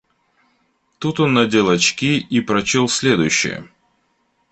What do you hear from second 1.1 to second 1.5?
он